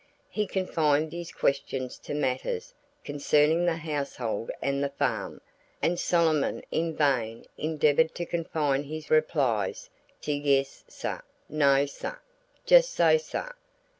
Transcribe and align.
He 0.31 0.47
confined 0.47 1.13
his 1.13 1.31
questions 1.31 1.99
to 1.99 2.15
matters 2.15 2.73
concerning 3.03 3.67
the 3.67 3.75
household 3.77 4.49
and 4.59 4.83
the 4.83 4.89
farm, 4.89 5.41
and 5.79 5.99
Solomon 5.99 6.63
in 6.71 6.95
vain 6.95 7.45
endeavored 7.55 8.15
to 8.15 8.25
confine 8.25 8.85
his 8.85 9.11
replies 9.11 9.91
to 10.21 10.31
"yes, 10.33 10.83
sah," 10.87 11.21
"no, 11.47 11.85
sah," 11.85 12.15
"jes' 12.67 12.89
so, 12.89 13.17
sah!" 13.17 13.51